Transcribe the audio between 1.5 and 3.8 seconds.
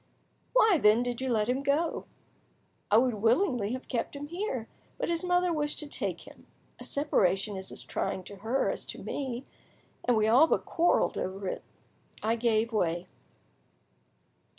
go?" "I would willingly